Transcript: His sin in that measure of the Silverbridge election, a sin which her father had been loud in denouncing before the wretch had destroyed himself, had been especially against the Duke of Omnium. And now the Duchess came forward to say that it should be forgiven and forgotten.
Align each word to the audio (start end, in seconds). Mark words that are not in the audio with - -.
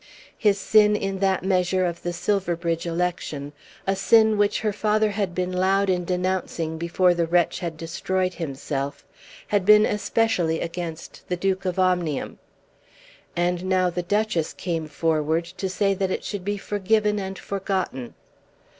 His 0.35 0.57
sin 0.57 0.95
in 0.95 1.19
that 1.19 1.43
measure 1.43 1.85
of 1.85 2.01
the 2.01 2.11
Silverbridge 2.11 2.87
election, 2.87 3.53
a 3.85 3.95
sin 3.95 4.35
which 4.35 4.61
her 4.61 4.73
father 4.73 5.11
had 5.11 5.35
been 5.35 5.51
loud 5.53 5.91
in 5.91 6.05
denouncing 6.05 6.79
before 6.79 7.13
the 7.13 7.27
wretch 7.27 7.59
had 7.59 7.77
destroyed 7.77 8.33
himself, 8.33 9.05
had 9.49 9.63
been 9.63 9.85
especially 9.85 10.59
against 10.59 11.21
the 11.29 11.37
Duke 11.37 11.65
of 11.65 11.77
Omnium. 11.77 12.39
And 13.35 13.65
now 13.65 13.91
the 13.91 14.01
Duchess 14.01 14.53
came 14.53 14.87
forward 14.87 15.45
to 15.45 15.69
say 15.69 15.93
that 15.93 16.09
it 16.09 16.23
should 16.23 16.43
be 16.43 16.57
forgiven 16.57 17.19
and 17.19 17.37
forgotten. 17.37 18.15